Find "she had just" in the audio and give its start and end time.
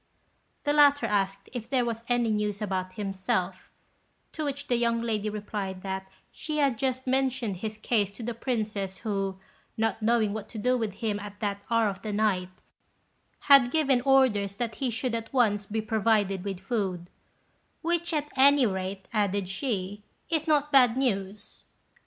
6.31-7.05